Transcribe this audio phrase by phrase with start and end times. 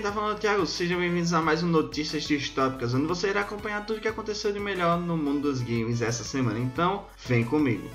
[0.00, 3.28] quem tá falando é o Thiago, sejam bem-vindos a mais um Notícias Distópicas, onde você
[3.28, 6.58] irá acompanhar tudo o que aconteceu de melhor no mundo dos games essa semana.
[6.58, 7.86] Então, vem comigo.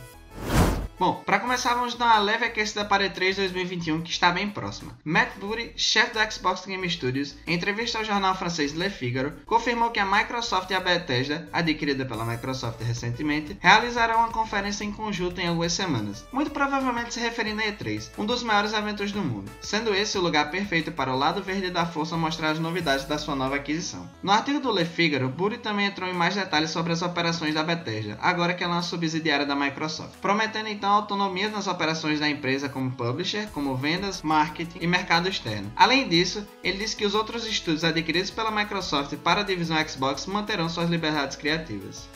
[0.98, 4.98] Bom, para começar, vamos dar uma leve aquecida para E3 2021 que está bem próxima.
[5.04, 9.92] Matt Booty, chefe da Xbox Game Studios, em entrevista ao jornal francês Le Figaro, confirmou
[9.92, 15.42] que a Microsoft e a Bethesda, adquirida pela Microsoft recentemente, realizarão uma conferência em conjunto
[15.42, 19.52] em algumas semanas, muito provavelmente se referindo a E3, um dos maiores eventos do mundo,
[19.62, 23.18] sendo esse o lugar perfeito para o lado verde da força mostrar as novidades da
[23.18, 24.10] sua nova aquisição.
[24.24, 27.64] No artigo do Le Figaro, Booty também entrou em mais detalhes sobre as operações da
[27.64, 32.20] Bethesda, agora que ela é uma subsidiária da Microsoft, prometendo então então autonomia nas operações
[32.20, 35.72] da empresa como publisher, como vendas, marketing e mercado externo.
[35.76, 40.28] Além disso, ele disse que os outros estúdios adquiridos pela Microsoft para a divisão Xbox
[40.28, 42.08] manterão suas liberdades criativas.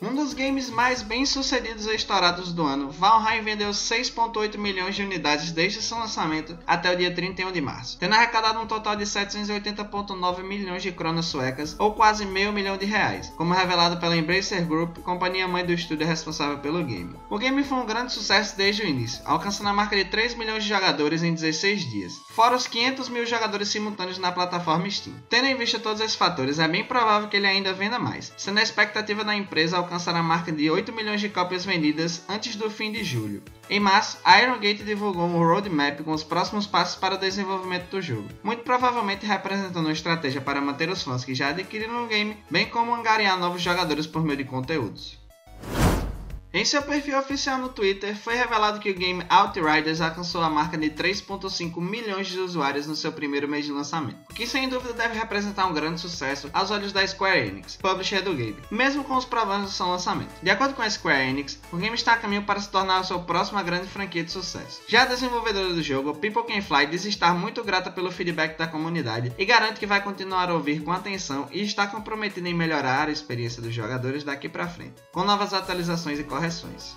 [0.00, 5.02] Um dos games mais bem sucedidos e estourados do ano, Valheim vendeu 6.8 milhões de
[5.02, 9.02] unidades desde seu lançamento até o dia 31 de março, tendo arrecadado um total de
[9.04, 14.64] 780.9 milhões de kronas suecas, ou quase meio milhão de reais, como revelado pela Embracer
[14.64, 17.16] Group, companhia mãe do estúdio responsável pelo game.
[17.28, 20.62] O game foi um grande sucesso desde o início, alcançando a marca de 3 milhões
[20.62, 25.16] de jogadores em 16 dias, fora os 500 mil jogadores simultâneos na plataforma Steam.
[25.28, 28.60] Tendo em vista todos esses fatores, é bem provável que ele ainda venda mais, sendo
[28.60, 32.70] a expectativa da empresa alcançar a marca de 8 milhões de cópias vendidas antes do
[32.70, 33.42] fim de julho.
[33.68, 37.90] Em março, a Iron Gate divulgou um roadmap com os próximos passos para o desenvolvimento
[37.90, 42.06] do jogo, muito provavelmente representando uma estratégia para manter os fãs que já adquiriram o
[42.06, 45.17] game, bem como angariar novos jogadores por meio de conteúdos.
[46.50, 50.78] Em seu perfil oficial no Twitter, foi revelado que o game Outriders alcançou a marca
[50.78, 54.94] de 3.5 milhões de usuários no seu primeiro mês de lançamento, o que sem dúvida
[54.94, 59.14] deve representar um grande sucesso aos olhos da Square Enix, publisher do game, mesmo com
[59.14, 60.30] os problemas do seu lançamento.
[60.42, 63.04] De acordo com a Square Enix, o game está a caminho para se tornar a
[63.04, 64.80] sua próxima grande franquia de sucesso.
[64.88, 68.66] Já a desenvolvedora do jogo, People Can Fly, diz estar muito grata pelo feedback da
[68.66, 73.08] comunidade e garante que vai continuar a ouvir com atenção e está comprometida em melhorar
[73.08, 76.96] a experiência dos jogadores daqui para frente, com novas atualizações e correções.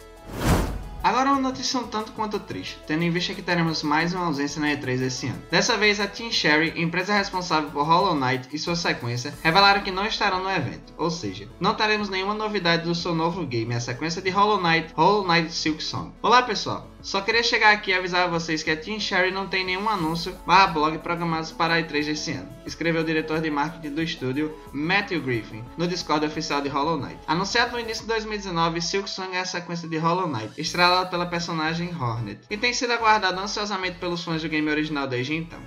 [1.03, 4.61] Agora uma notícia um tanto quanto triste, tendo em vista que teremos mais uma ausência
[4.61, 5.41] na E3 esse ano.
[5.49, 9.89] Dessa vez a Team Sherry, empresa responsável por Hollow Knight e sua sequência, revelaram que
[9.89, 13.79] não estarão no evento, ou seja, não teremos nenhuma novidade do seu novo game, a
[13.79, 16.11] sequência de Hollow Knight, Hollow Knight Silk Song.
[16.21, 19.65] Olá pessoal, só queria chegar aqui e avisar vocês que a Team Sherry não tem
[19.65, 23.95] nenhum anúncio barra blog programados para a E3 esse ano, escreveu o diretor de marketing
[23.95, 27.19] do estúdio, Matthew Griffin, no Discord oficial de Hollow Knight.
[27.27, 31.25] Anunciado no início de 2019, Silk Song é a sequência de Hollow Knight, estrelada pela
[31.25, 35.59] personagem Hornet, e tem sido aguardado ansiosamente pelos fãs do game original desde então.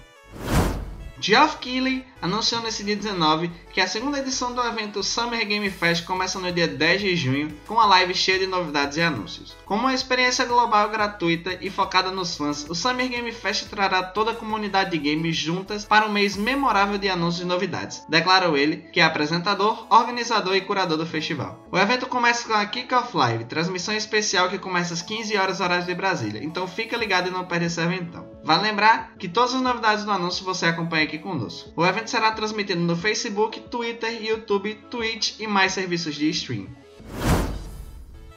[1.26, 6.04] Geoff Keighley anunciou nesse dia 19 que a segunda edição do evento Summer Game Fest
[6.04, 9.56] começa no dia 10 de junho com uma live cheia de novidades e anúncios.
[9.64, 14.32] Como uma experiência global gratuita e focada nos fãs, o Summer Game Fest trará toda
[14.32, 18.76] a comunidade de games juntas para um mês memorável de anúncios e novidades, declarou ele,
[18.92, 21.66] que é apresentador, organizador e curador do festival.
[21.72, 25.86] O evento começa com a Kick-Off Live, transmissão especial que começa às 15 horas horário
[25.86, 28.33] de Brasília, então fica ligado e não perde esse eventão.
[28.44, 31.72] Vale lembrar que todas as novidades do anúncio você acompanha aqui conosco.
[31.74, 36.66] O evento será transmitido no Facebook, Twitter, YouTube, Twitch e mais serviços de stream.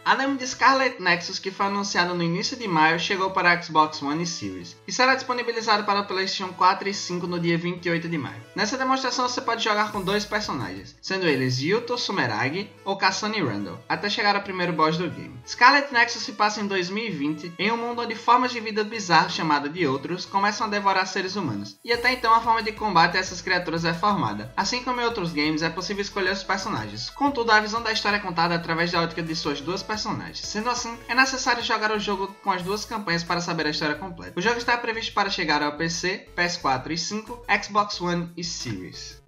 [0.08, 3.62] A demo de Scarlet Nexus, que foi anunciada no início de maio, chegou para a
[3.62, 8.08] Xbox One e Series e será disponibilizado para PlayStation 4 e 5 no dia 28
[8.08, 8.42] de maio.
[8.56, 13.84] Nessa demonstração você pode jogar com dois personagens, sendo eles Yuto Sumeragi ou Kasane Randall,
[13.90, 15.38] até chegar ao primeiro boss do game.
[15.46, 19.74] Scarlet Nexus se passa em 2020, em um mundo onde formas de vida bizarras chamadas
[19.74, 23.20] de outros começam a devorar seres humanos, e até então a forma de combate a
[23.20, 24.54] essas criaturas é formada.
[24.56, 27.10] Assim como em outros games, é possível escolher os personagens.
[27.10, 30.48] Contudo, a visão da história é contada através da ótica de suas duas personagens personagens.
[30.48, 33.96] Sendo assim, é necessário jogar o jogo com as duas campanhas para saber a história
[33.96, 34.40] completa.
[34.40, 39.22] O jogo está previsto para chegar ao PC, PS4 e 5, Xbox One e Series.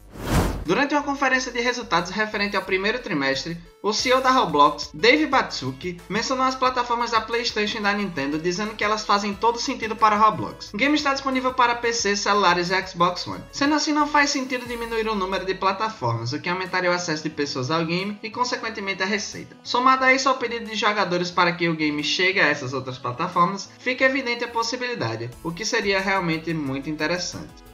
[0.69, 5.99] Durante uma conferência de resultados referente ao primeiro trimestre, o CEO da Roblox, Dave Batsuki,
[6.07, 10.15] mencionou as plataformas da PlayStation e da Nintendo, dizendo que elas fazem todo sentido para
[10.15, 10.71] Roblox.
[10.71, 13.43] O game está disponível para PC, celulares e Xbox One.
[13.51, 17.23] Sendo assim, não faz sentido diminuir o número de plataformas, o que aumentaria o acesso
[17.23, 19.57] de pessoas ao game e, consequentemente, a receita.
[19.63, 22.99] Somado a isso ao pedido de jogadores para que o game chegue a essas outras
[22.99, 27.68] plataformas, fica evidente a possibilidade, o que seria realmente muito interessante.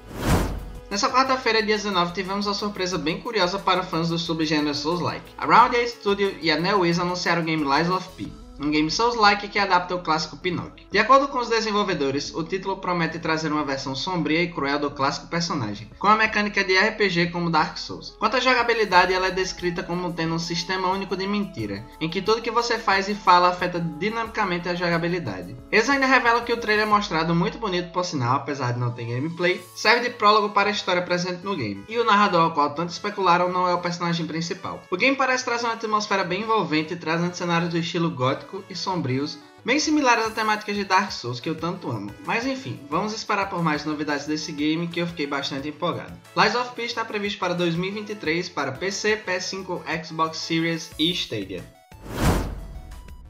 [0.95, 5.29] Nessa quarta-feira, dia 19, tivemos uma surpresa bem curiosa para fãs do subgênero Souls-like.
[5.37, 8.31] A Round 8 Studio e a NeoWiz anunciaram o game Lies of P.
[8.59, 10.87] um game Souls-like que adapta o clássico Pinocchio.
[10.91, 14.91] De acordo com os desenvolvedores, o título promete trazer uma versão sombria e cruel do
[14.91, 18.15] clássico personagem, com a mecânica de RPG como Dark Souls.
[18.19, 22.21] Quanto à jogabilidade, ela é descrita como tendo um sistema único de mentira, em que
[22.21, 25.55] tudo que você faz e fala afeta dinamicamente a jogabilidade.
[25.71, 29.05] Eles ainda revelam que o trailer mostrado muito bonito por sinal, apesar de não ter
[29.05, 32.73] gameplay, serve de prólogo para a história presente no game, e o narrador ao qual
[32.73, 34.81] tanto especularam não é o personagem principal.
[34.89, 39.37] O game parece trazer uma atmosfera bem envolvente, trazendo cenários do estilo gótico e sombrios,
[39.63, 42.13] bem similares à temática de Dark Souls que eu tanto amo.
[42.25, 46.13] Mas enfim, vamos esperar por mais novidades desse game que eu fiquei bastante empolgado.
[46.35, 51.74] Lies of P está previsto para 2023 para PC, PS5, Xbox Series e Stadia.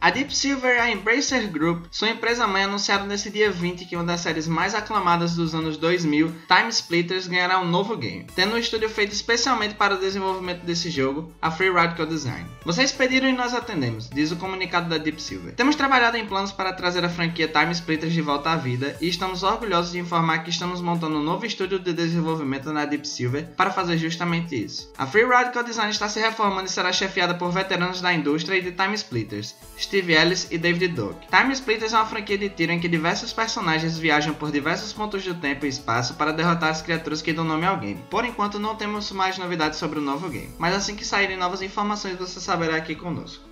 [0.05, 3.95] A Deep Silver e a Embracer Group, sua empresa mãe, anunciaram nesse dia 20 que
[3.95, 8.53] uma das séries mais aclamadas dos anos 2000, Time Splitters, ganhará um novo game, tendo
[8.53, 12.47] um estúdio feito especialmente para o desenvolvimento desse jogo, a Free Radical Design.
[12.63, 15.55] Vocês pediram e nós atendemos, diz o comunicado da Deep Silver.
[15.55, 19.07] Temos trabalhado em planos para trazer a franquia Time Splitters de volta à vida e
[19.07, 23.47] estamos orgulhosos de informar que estamos montando um novo estúdio de desenvolvimento na Deep Silver
[23.57, 24.87] para fazer justamente isso.
[24.99, 28.61] A Free Radical Design está se reformando e será chefiada por veteranos da indústria e
[28.61, 29.55] de Time Splitters,
[29.99, 31.27] Ellis e David Duke.
[31.27, 35.23] Time Splitters é uma franquia de tiro em que diversos personagens viajam por diversos pontos
[35.23, 38.03] do tempo e espaço para derrotar as criaturas que dão nome ao game.
[38.09, 41.61] Por enquanto não temos mais novidades sobre o novo game, mas assim que saírem novas
[41.61, 43.43] informações você saberá aqui conosco.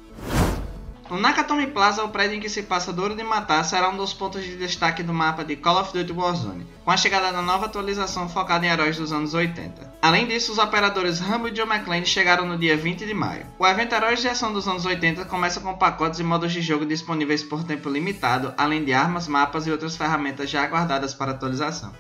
[1.10, 4.14] O Nakatomi Plaza, o prédio em que se passa Duro de Matar, será um dos
[4.14, 7.66] pontos de destaque do mapa de Call of Duty Warzone, com a chegada da nova
[7.66, 9.94] atualização focada em heróis dos anos 80.
[10.02, 13.46] Além disso, os operadores Rambo e Joe McClane chegaram no dia 20 de maio.
[13.60, 16.86] O evento Heróis de Ação dos anos 80 começa com pacotes e modos de jogo
[16.86, 21.94] disponíveis por tempo limitado, além de armas, mapas e outras ferramentas já aguardadas para atualização.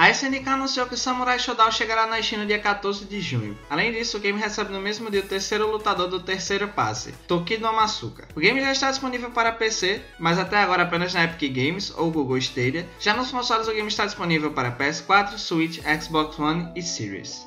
[0.00, 3.58] A SNK anunciou que Samurai Shodown chegará na China dia 14 de junho.
[3.68, 7.70] Além disso, o game recebe no mesmo dia o terceiro lutador do terceiro passe, Tokido
[7.70, 8.26] Masuka.
[8.34, 12.10] O game já está disponível para PC, mas até agora apenas na Epic Games ou
[12.10, 12.88] Google Stadia.
[12.98, 17.46] Já nos consoles o game está disponível para PS4, Switch, Xbox One e Series.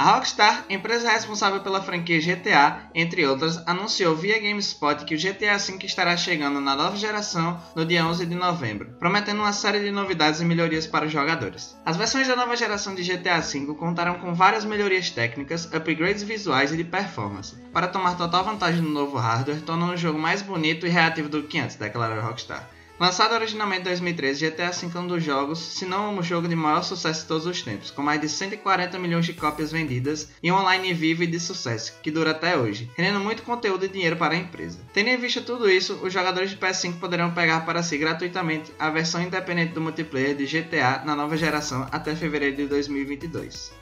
[0.00, 5.58] A Rockstar, empresa responsável pela franquia GTA, entre outras, anunciou via GameSpot que o GTA
[5.58, 9.90] V estará chegando na nova geração no dia 11 de novembro, prometendo uma série de
[9.90, 11.76] novidades e melhorias para os jogadores.
[11.84, 16.72] As versões da nova geração de GTA V contarão com várias melhorias técnicas, upgrades visuais
[16.72, 20.86] e de performance, para tomar total vantagem no novo hardware, tornando o jogo mais bonito
[20.86, 22.66] e reativo do que antes, declarou a Rockstar.
[23.00, 26.54] Lançado originalmente em 2013, GTA V é um dos jogos, se não o jogo de
[26.54, 30.52] maior sucesso de todos os tempos, com mais de 140 milhões de cópias vendidas e
[30.52, 34.16] um online vivo e de sucesso, que dura até hoje, rendendo muito conteúdo e dinheiro
[34.16, 34.80] para a empresa.
[34.92, 38.90] Tendo em vista tudo isso, os jogadores de PS5 poderão pegar para si gratuitamente a
[38.90, 43.72] versão independente do multiplayer de GTA na nova geração até fevereiro de 2022.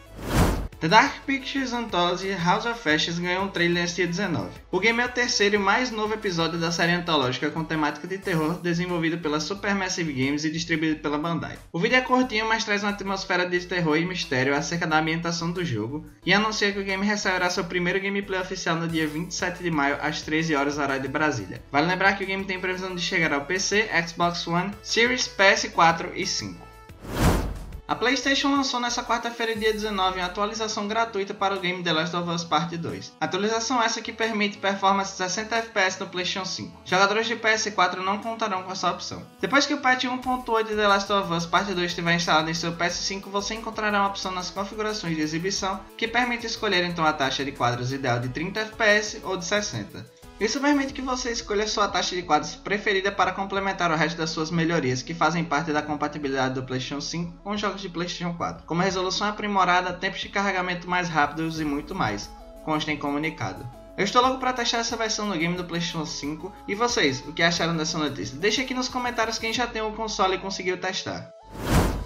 [0.80, 4.48] The Dark Pictures Anthology House of Ashes ganhou um trailer neste dia 19.
[4.70, 8.16] O game é o terceiro e mais novo episódio da série antológica com temática de
[8.16, 11.58] terror desenvolvido pela Supermassive Games e distribuído pela Bandai.
[11.72, 15.50] O vídeo é curtinho, mas traz uma atmosfera de terror e mistério acerca da ambientação
[15.50, 19.60] do jogo e anuncia que o game receberá seu primeiro gameplay oficial no dia 27
[19.60, 21.60] de maio às 13 horas horário de Brasília.
[21.72, 26.12] Vale lembrar que o game tem previsão de chegar ao PC, Xbox One, Series, PS4
[26.14, 26.67] e 5.
[27.88, 32.14] A PlayStation lançou nesta quarta-feira, dia 19, uma atualização gratuita para o game The Last
[32.14, 33.14] of Us Part 2.
[33.18, 36.82] Atualização essa que permite performance 60 FPS no PlayStation 5.
[36.84, 39.26] Jogadores de PS4 não contarão com essa opção.
[39.40, 42.54] Depois que o patch 1.8 de The Last of Us Part 2 estiver instalado em
[42.54, 47.12] seu PS5, você encontrará uma opção nas configurações de exibição que permite escolher então a
[47.14, 50.17] taxa de quadros ideal de 30 FPS ou de 60.
[50.40, 54.30] Isso permite que você escolha sua taxa de quadros preferida para complementar o resto das
[54.30, 58.64] suas melhorias que fazem parte da compatibilidade do PlayStation 5 com jogos de PlayStation 4,
[58.64, 62.30] como resolução aprimorada, tempos de carregamento mais rápidos e muito mais,
[62.64, 63.68] consta em comunicado.
[63.96, 67.32] Eu estou logo para testar essa versão no game do PlayStation 5 e vocês, o
[67.32, 68.38] que acharam dessa notícia?
[68.38, 71.32] Deixe aqui nos comentários quem já tem o console e conseguiu testar.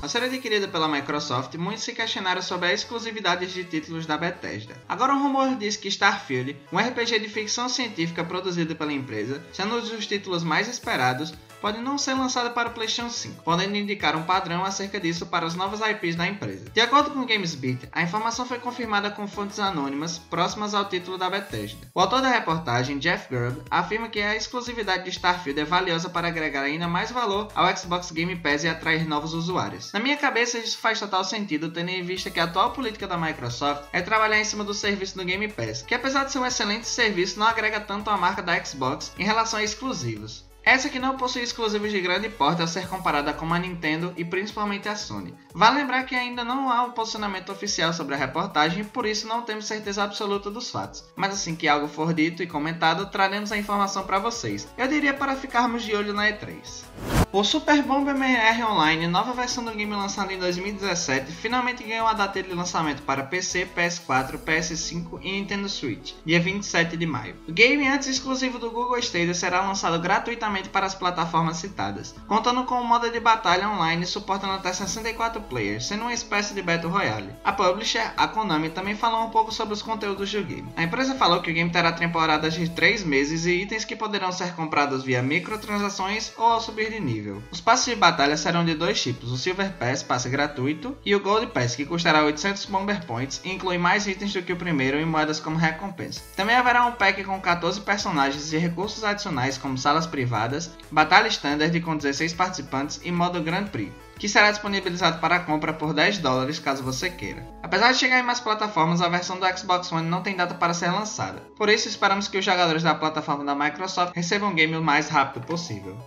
[0.02, 4.74] A série adquirida pela Microsoft, muitos se questionaram sobre a exclusividade de títulos da Bethesda.
[4.88, 9.76] Agora um rumor diz que Starfield, um RPG de ficção científica produzido pela empresa, sendo
[9.76, 11.32] um dos títulos mais esperados,
[11.62, 15.46] pode não ser lançada para o PlayStation 5, podendo indicar um padrão acerca disso para
[15.46, 16.68] as novas IPs da empresa.
[16.74, 21.30] De acordo com GamesBeat, a informação foi confirmada com fontes anônimas próximas ao título da
[21.30, 21.86] Bethesda.
[21.94, 26.26] O autor da reportagem, Jeff Grubb, afirma que a exclusividade de Starfield é valiosa para
[26.26, 29.91] agregar ainda mais valor ao Xbox Game Pass e atrair novos usuários.
[29.92, 33.18] Na minha cabeça, isso faz total sentido, tendo em vista que a atual política da
[33.18, 36.46] Microsoft é trabalhar em cima do serviço do Game Pass, que apesar de ser um
[36.46, 40.50] excelente serviço, não agrega tanto à marca da Xbox em relação a exclusivos.
[40.64, 44.24] Essa que não possui exclusivos de grande porte ao ser comparada com a Nintendo e
[44.24, 45.34] principalmente a Sony.
[45.52, 49.42] Vale lembrar que ainda não há um posicionamento oficial sobre a reportagem, por isso não
[49.42, 51.04] temos certeza absoluta dos fatos.
[51.16, 54.68] Mas assim que algo for dito e comentado, traremos a informação para vocês.
[54.78, 57.21] Eu diria para ficarmos de olho na E3.
[57.34, 62.12] O Super Bomber MR Online, nova versão do game lançada em 2017, finalmente ganhou a
[62.12, 67.34] data de lançamento para PC, PS4, PS5 e Nintendo Switch, dia 27 de maio.
[67.48, 72.64] O game, antes exclusivo do Google Stadia, será lançado gratuitamente para as plataformas citadas, contando
[72.64, 76.92] com um modo de batalha online suportando até 64 players, sendo uma espécie de Battle
[76.92, 77.30] Royale.
[77.42, 80.70] A publisher, a Konami, também falou um pouco sobre os conteúdos do game.
[80.76, 84.30] A empresa falou que o game terá temporadas de 3 meses e itens que poderão
[84.30, 87.42] ser comprados via microtransações ou ao subir de nível nível.
[87.52, 91.20] Os passes de batalha serão de dois tipos, o Silver Pass, passe gratuito, e o
[91.20, 95.00] Gold Pass, que custará 800 Bomber Points e inclui mais itens do que o primeiro
[95.00, 96.20] e moedas como recompensa.
[96.36, 101.80] Também haverá um pack com 14 personagens e recursos adicionais como salas privadas, batalha standard
[101.80, 106.60] com 16 participantes e modo Grand Prix que será disponibilizado para compra por 10 dólares
[106.60, 107.44] caso você queira.
[107.60, 110.72] Apesar de chegar em mais plataformas, a versão do Xbox One não tem data para
[110.72, 111.42] ser lançada.
[111.56, 115.08] Por isso, esperamos que os jogadores da plataforma da Microsoft recebam o game o mais
[115.08, 115.98] rápido possível.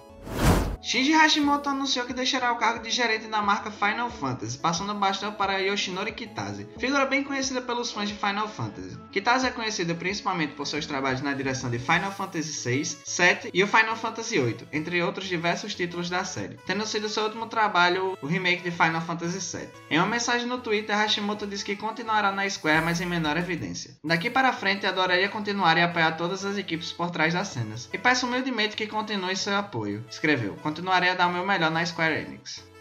[0.85, 4.95] Shinji Hashimoto anunciou que deixará o cargo de gerente da marca Final Fantasy, passando o
[4.95, 8.95] bastão para Yoshinori Kitase, figura bem conhecida pelos fãs de Final Fantasy.
[9.11, 13.63] Kitase é conhecido principalmente por seus trabalhos na direção de Final Fantasy VI, VII e
[13.63, 18.15] o Final Fantasy VIII, entre outros diversos títulos da série, tendo sido seu último trabalho
[18.21, 19.67] o remake de Final Fantasy VII.
[19.89, 23.97] Em uma mensagem no Twitter, Hashimoto disse que continuará na Square, mas em menor evidência.
[24.03, 27.97] Daqui para frente, adoraria continuar e apoiar todas as equipes por trás das cenas, e
[27.97, 32.15] peço humildemente que continue seu apoio, escreveu continuarei a dar o meu melhor na Square
[32.15, 32.74] Enix.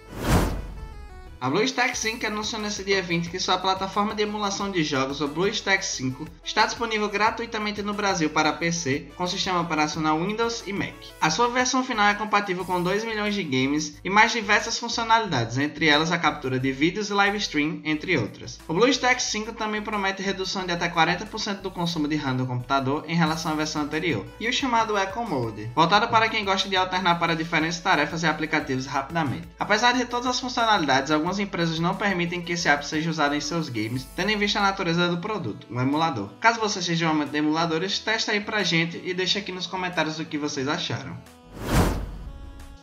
[1.41, 5.29] A BlueStacks 5 anunciou nesse dia 20 que sua plataforma de emulação de jogos, o
[5.29, 10.95] BlueStacks 5, está disponível gratuitamente no Brasil para PC com sistema operacional Windows e Mac.
[11.21, 15.59] A sua versão final é compatível com 2 milhões de games e mais diversas funcionalidades,
[15.59, 18.59] entre elas a captura de vídeos e live stream, entre outras.
[18.67, 23.05] O BlueStacks 5 também promete redução de até 40% do consumo de RAM do computador
[23.07, 26.77] em relação à versão anterior, e o chamado Eco Mode, voltado para quem gosta de
[26.77, 29.49] alternar para diferentes tarefas e aplicativos rapidamente.
[29.59, 33.41] Apesar de todas as funcionalidades, algumas empresas não permitem que esse app seja usado em
[33.41, 36.29] seus games, tendo em vista a natureza do produto, um emulador.
[36.39, 39.67] Caso você seja um amante de emuladores, testa aí pra gente e deixa aqui nos
[39.67, 41.17] comentários o que vocês acharam.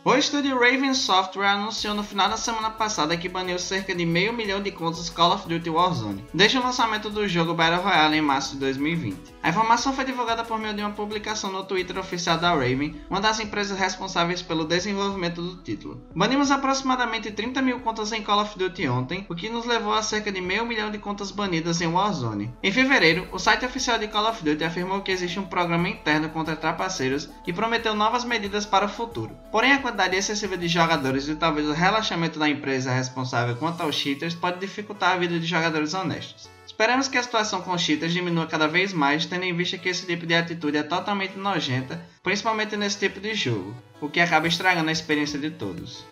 [0.04, 4.32] O estúdio Raven Software anunciou no final da semana passada que baniu cerca de meio
[4.32, 8.20] milhão de contas Call of Duty Warzone, desde o lançamento do jogo Battle Royale em
[8.20, 9.32] março de 2020.
[9.40, 13.20] A informação foi divulgada por meio de uma publicação no Twitter oficial da Raven, uma
[13.20, 16.02] das empresas responsáveis pelo desenvolvimento do título.
[16.12, 20.02] Banimos aproximadamente 30 mil contas em Call of Duty ontem, o que nos levou a
[20.02, 22.52] cerca de meio milhão de contas banidas em Warzone.
[22.60, 26.28] Em fevereiro, o site oficial de Call of Duty afirmou que existe um programa interno
[26.30, 29.36] contra trapaceiros e prometeu novas medidas para o futuro.
[29.52, 33.94] Porém, a quantidade excessiva de jogadores e talvez o relaxamento da empresa responsável quanto aos
[33.94, 36.48] cheaters pode dificultar a vida de jogadores honestos.
[36.66, 39.90] Esperamos que a situação com os cheaters diminua cada vez mais, tendo em vista que
[39.90, 44.48] esse tipo de atitude é totalmente nojenta, principalmente nesse tipo de jogo, o que acaba
[44.48, 46.06] estragando a experiência de todos.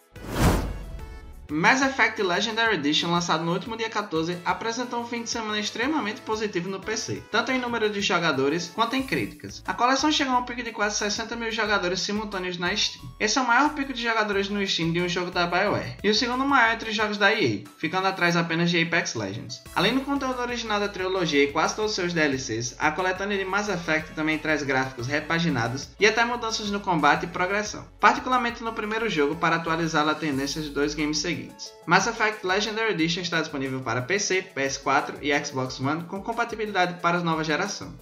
[1.50, 6.20] Mass Effect Legendary Edition, lançado no último dia 14, apresentou um fim de semana extremamente
[6.20, 9.60] positivo no PC, tanto em número de jogadores quanto em críticas.
[9.66, 13.04] A coleção chegou a um pico de quase 60 mil jogadores simultâneos na Steam.
[13.18, 16.08] Esse é o maior pico de jogadores no Steam de um jogo da BioWare, e
[16.08, 19.60] o segundo maior entre os jogos da EA, ficando atrás apenas de Apex Legends.
[19.74, 23.68] Além do conteúdo original da trilogia e quase todos seus DLCs, a coletânea de Mass
[23.68, 29.10] Effect também traz gráficos repaginados e até mudanças no combate e progressão, particularmente no primeiro
[29.10, 31.72] jogo para atualizar a tendência de dois games seguintes seguintes.
[31.86, 37.18] Mass Effect Legendary Edition está disponível para PC, PS4 e Xbox One com compatibilidade para
[37.18, 37.92] a nova geração.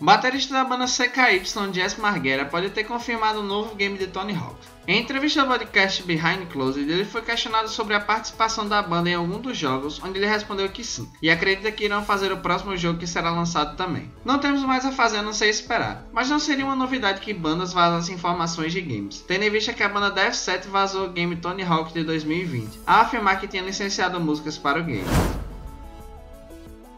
[0.00, 4.08] O baterista da banda CKY, Jess Marguera, pode ter confirmado o um novo game de
[4.08, 4.56] Tony Hawk.
[4.88, 9.14] Em entrevista ao podcast Behind Closed, ele foi questionado sobre a participação da banda em
[9.14, 12.76] algum dos jogos, onde ele respondeu que sim, e acredita que irão fazer o próximo
[12.76, 14.10] jogo que será lançado também.
[14.24, 17.32] Não temos mais a fazer a não ser esperar, mas não seria uma novidade que
[17.32, 21.12] bandas vazassem informações de games, tendo em vista que a banda Death Set vazou o
[21.12, 25.06] game Tony Hawk de 2020, a afirmar que tinha licenciado músicas para o game.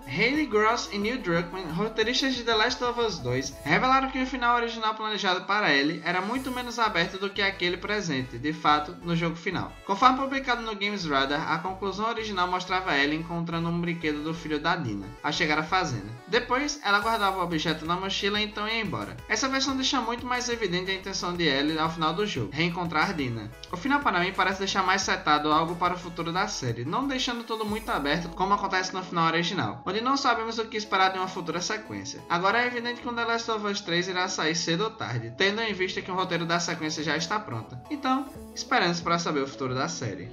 [0.06, 4.26] Haley Gross e Neil Druckmann, roteiristas de The Last of Us 2, revelaram que o
[4.26, 8.96] final original planejado para Ellie era muito menos aberto do que aquele presente, de fato,
[9.02, 9.72] no jogo final.
[9.84, 14.60] Conforme publicado no Games Radar, a conclusão original mostrava Ellie encontrando um brinquedo do filho
[14.60, 16.06] da Dina, ao chegar à fazenda.
[16.28, 19.16] Depois, ela guardava o objeto na mochila e então ia embora.
[19.28, 23.12] Essa versão deixa muito mais evidente a intenção de Ellie ao final do jogo, reencontrar
[23.12, 23.50] Dina.
[23.72, 27.08] O final para mim parece deixar mais setado algo para o futuro da série, não
[27.08, 31.10] deixando tudo muito aberto como acontece no final original, onde não sabemos o que esperar
[31.10, 32.22] de uma futura sequência.
[32.28, 35.32] Agora é evidente que o The Last of Us 3 irá sair cedo ou tarde,
[35.38, 37.78] tendo em vista que o roteiro da sequência já está pronto.
[37.90, 40.28] Então, esperamos para saber o futuro da série.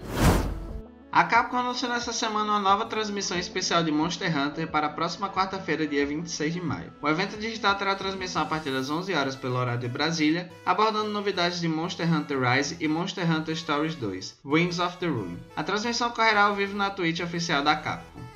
[1.10, 5.30] A Capcom anunciou nesta semana uma nova transmissão especial de Monster Hunter para a próxima
[5.30, 6.92] quarta-feira, dia 26 de maio.
[7.02, 11.10] O evento digital terá transmissão a partir das 11 horas pelo horário de Brasília, abordando
[11.10, 15.38] novidades de Monster Hunter Rise e Monster Hunter Stories 2, Wings of the Room.
[15.56, 18.33] A transmissão ocorrerá ao vivo na Twitch oficial da Capcom.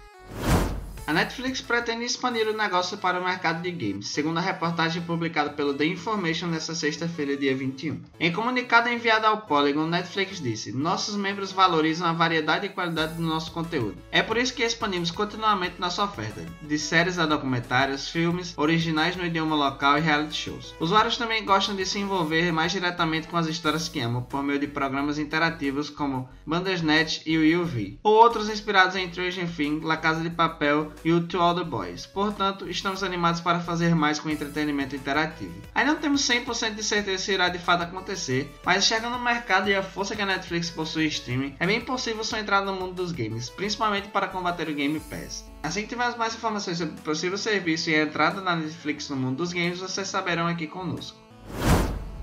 [1.08, 5.52] A Netflix pretende expandir o negócio para o mercado de games, segundo a reportagem publicada
[5.52, 8.02] pelo The Information nesta sexta-feira, dia 21.
[8.20, 13.22] Em comunicado enviado ao Polygon, Netflix disse: Nossos membros valorizam a variedade e qualidade do
[13.22, 13.96] nosso conteúdo.
[14.12, 19.26] É por isso que expandimos continuamente nossa oferta, de séries a documentários, filmes, originais no
[19.26, 20.76] idioma local e reality shows.
[20.78, 24.60] Usuários também gostam de se envolver mais diretamente com as histórias que amam, por meio
[24.60, 29.96] de programas interativos como Bandersnatch e o UV, ou outros inspirados em Stranger Things, La
[29.96, 32.06] Casa de Papel e o To All The Boys.
[32.06, 35.54] Portanto, estamos animados para fazer mais com entretenimento interativo.
[35.74, 39.70] Ainda não temos 100% de certeza se irá de fato acontecer, mas chegando no mercado
[39.70, 42.94] e a força que a Netflix possui streaming, é bem possível sua entrada no mundo
[42.94, 45.46] dos games, principalmente para combater o Game Pass.
[45.64, 49.16] Assim que tivermos mais informações sobre o possível serviço e a entrada da Netflix no
[49.16, 51.27] mundo dos games, vocês saberão aqui conosco.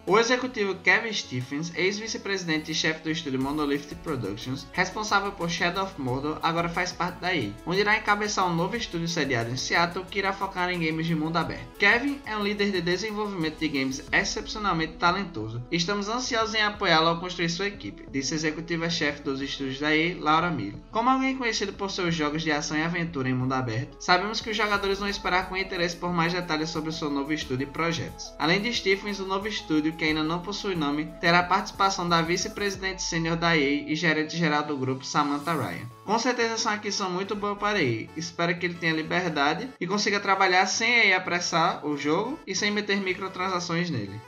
[0.07, 5.99] O executivo Kevin Stephens, ex-vice-presidente e chefe do estúdio Monolith Productions, responsável por Shadow of
[5.99, 10.05] Mordor, agora faz parte da EA, onde irá encabeçar um novo estúdio sediado em Seattle
[10.05, 11.79] que irá focar em games de mundo aberto.
[11.79, 17.09] Kevin é um líder de desenvolvimento de games excepcionalmente talentoso e estamos ansiosos em apoiá-lo
[17.09, 20.81] ao construir sua equipe, disse a executiva-chefe dos estúdios da EA, Laura Miller.
[20.91, 24.51] Como alguém conhecido por seus jogos de ação e aventura em mundo aberto, sabemos que
[24.51, 27.71] os jogadores vão esperar com interesse por mais detalhes sobre o seu novo estúdio e
[27.71, 28.35] projetos.
[28.39, 33.03] Além de Stephens, o novo estúdio que ainda não possui nome, terá participação da vice-presidente
[33.03, 35.89] sênior da EA e gerente-geral do grupo, Samantha Ryan.
[36.05, 38.09] Com certeza essa aquisição muito boa para a EA.
[38.17, 42.55] Espero que ele tenha liberdade e consiga trabalhar sem a EA apressar o jogo e
[42.55, 44.21] sem meter microtransações nele.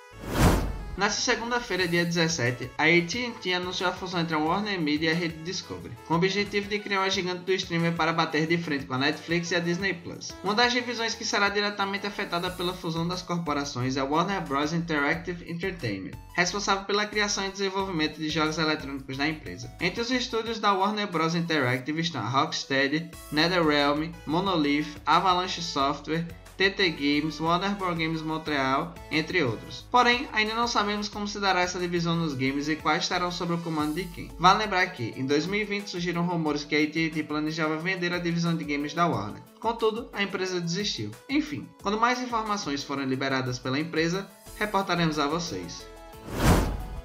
[0.97, 5.15] Nessa segunda-feira, dia 17, a AT&T anunciou a fusão entre a Warner Media e a
[5.15, 8.87] rede Discovery, com o objetivo de criar uma gigante do streamer para bater de frente
[8.87, 9.93] com a Netflix e a Disney+.
[9.93, 10.33] Plus.
[10.43, 14.73] Uma das divisões que será diretamente afetada pela fusão das corporações é a Warner Bros.
[14.73, 19.71] Interactive Entertainment, responsável pela criação e desenvolvimento de jogos eletrônicos da empresa.
[19.79, 21.35] Entre os estúdios da Warner Bros.
[21.35, 26.27] Interactive estão a Rocksteady, NetherRealm, Monolith, Avalanche Software
[26.57, 27.97] TT Games, Warner Bros.
[27.97, 29.87] Games Montreal, entre outros.
[29.91, 33.55] Porém, ainda não sabemos como se dará essa divisão nos games e quais estarão sob
[33.55, 34.31] o comando de quem.
[34.39, 38.65] Vale lembrar que, em 2020, surgiram rumores que a AT&T planejava vender a divisão de
[38.65, 39.43] games da Warner.
[39.61, 41.11] Contudo, a empresa desistiu.
[41.29, 44.29] Enfim, quando mais informações forem liberadas pela empresa,
[44.59, 45.87] reportaremos a vocês.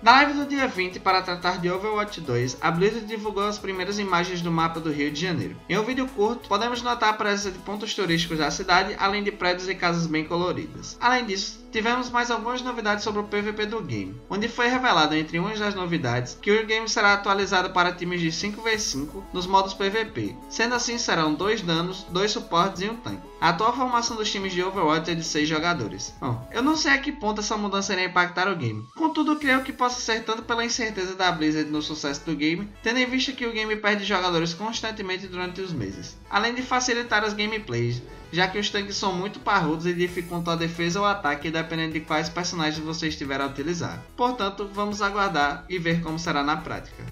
[0.01, 3.99] Na live do dia 20, para tratar de Overwatch 2, a Blizzard divulgou as primeiras
[3.99, 5.55] imagens do mapa do Rio de Janeiro.
[5.69, 9.31] Em um vídeo curto, podemos notar a presença de pontos turísticos da cidade, além de
[9.31, 10.97] prédios e casas bem coloridas.
[10.99, 15.39] Além disso, tivemos mais algumas novidades sobre o PVP do game, onde foi revelado entre
[15.39, 20.35] umas das novidades que o game será atualizado para times de 5v5 nos modos PVP,
[20.49, 23.31] sendo assim serão dois danos, dois suportes e um tanque.
[23.39, 26.13] A atual formação dos times de Overwatch é de 6 jogadores.
[26.19, 29.63] Bom, eu não sei a que ponto essa mudança irá impactar o game, contudo creio
[29.63, 33.31] que possa ser tanto pela incerteza da Blizzard no sucesso do game, tendo em vista
[33.31, 38.01] que o game perde jogadores constantemente durante os meses, além de facilitar as gameplays,
[38.31, 41.99] já que os tanques são muito parrudos e dificultam a defesa ou ataque dependendo de
[42.01, 44.01] quais personagens você estiver a utilizar.
[44.15, 47.03] Portanto, vamos aguardar e ver como será na prática.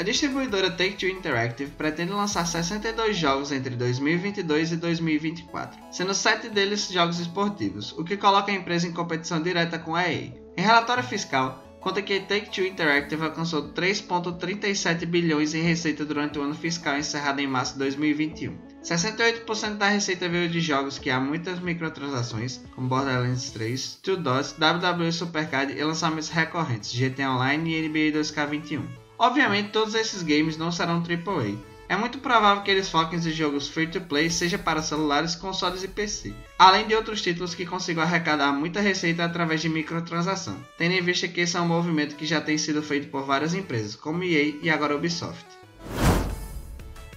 [0.00, 6.88] A distribuidora Take-Two Interactive pretende lançar 62 jogos entre 2022 e 2024, sendo 7 deles
[6.88, 10.32] jogos esportivos, o que coloca a empresa em competição direta com a EA.
[10.56, 16.54] Em relatório fiscal, conta que Take-Two Interactive alcançou 3,37 bilhões em receita durante o ano
[16.54, 18.67] fiscal encerrado em março de 2021.
[18.88, 24.54] 68% da receita veio de jogos que há muitas microtransações, como Borderlands 3, Two Dots,
[24.58, 28.82] WWE Supercard e lançamentos recorrentes GTA Online e NBA 2K21.
[29.18, 31.58] Obviamente, todos esses games não serão AAA.
[31.86, 36.34] É muito provável que eles foquem em jogos free-to-play, seja para celulares, consoles e PC,
[36.58, 41.28] além de outros títulos que consigam arrecadar muita receita através de microtransação, tendo em vista
[41.28, 44.54] que esse é um movimento que já tem sido feito por várias empresas, como EA
[44.62, 45.57] e agora Ubisoft.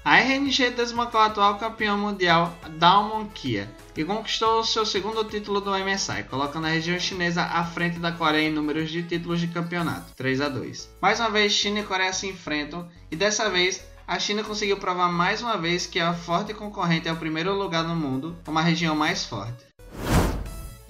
[0.03, 5.69] A RNG desbancou o atual campeão mundial Dalmon Kia e conquistou seu segundo título do
[5.77, 10.11] MSI, colocando a região chinesa à frente da Coreia em números de títulos de campeonato,
[10.15, 10.89] 3 a 2.
[10.99, 15.11] Mais uma vez, China e Coreia se enfrentam e dessa vez a China conseguiu provar
[15.11, 18.95] mais uma vez que a forte concorrente é o primeiro lugar no mundo, uma região
[18.95, 19.70] mais forte.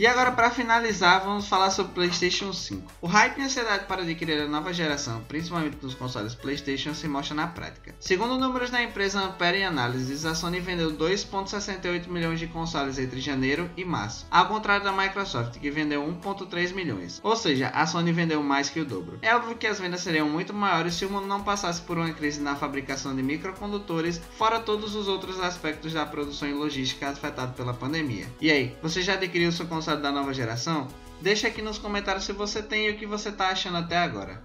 [0.01, 2.91] E agora, para finalizar, vamos falar sobre o PlayStation 5.
[3.01, 7.35] O hype e ansiedade para adquirir a nova geração, principalmente nos consoles PlayStation, se mostra
[7.35, 7.93] na prática.
[7.99, 13.69] Segundo números da empresa Ampere Analysis, a Sony vendeu 2,68 milhões de consoles entre janeiro
[13.77, 17.19] e março, ao contrário da Microsoft, que vendeu 1,3 milhões.
[17.21, 19.19] Ou seja, a Sony vendeu mais que o dobro.
[19.21, 22.11] É óbvio que as vendas seriam muito maiores se o mundo não passasse por uma
[22.11, 27.55] crise na fabricação de microcondutores, fora todos os outros aspectos da produção e logística afetados
[27.55, 28.25] pela pandemia.
[28.41, 30.87] E aí, você já adquiriu seu console da nova geração?
[31.21, 34.41] Deixa aqui nos comentários se você tem e o que você está achando até agora.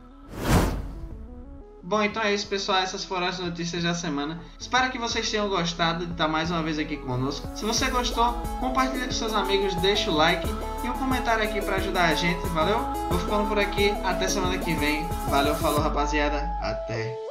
[1.87, 2.79] Bom, então é isso, pessoal.
[2.79, 4.41] Essas foram as notícias da semana.
[4.59, 7.49] Espero que vocês tenham gostado de estar mais uma vez aqui conosco.
[7.55, 10.49] Se você gostou, compartilhe com seus amigos, deixa o like
[10.85, 12.45] e um comentário aqui para ajudar a gente.
[12.49, 12.81] Valeu?
[13.09, 13.91] Vou ficando por aqui.
[14.03, 15.07] Até semana que vem.
[15.31, 16.39] Valeu, falou, rapaziada.
[16.61, 17.26] Até.